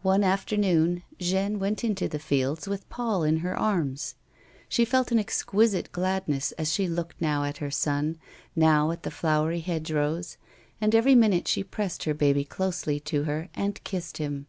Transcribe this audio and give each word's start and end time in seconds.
One 0.00 0.24
afternoon 0.24 1.02
Jeanne 1.18 1.58
went 1.58 1.84
into 1.84 2.08
the 2.08 2.18
fields 2.18 2.66
with 2.66 2.88
Paul 2.88 3.22
in 3.22 3.40
her 3.40 3.54
arms. 3.54 4.14
She 4.66 4.86
felt 4.86 5.12
an 5.12 5.18
exquisite 5.18 5.92
gladness 5.92 6.52
as 6.52 6.72
she 6.72 6.88
looked 6.88 7.20
now 7.20 7.44
at 7.44 7.58
her 7.58 7.70
son, 7.70 8.16
now 8.56 8.90
at 8.92 9.02
the 9.02 9.10
flowery 9.10 9.60
hedgerows, 9.60 10.38
and 10.80 10.94
every 10.94 11.14
minute 11.14 11.46
she 11.46 11.62
pressed 11.62 12.04
her 12.04 12.14
baby 12.14 12.44
closely 12.46 12.98
to 13.12 13.24
her 13.24 13.50
and 13.52 13.84
kissed 13.84 14.16
him. 14.16 14.46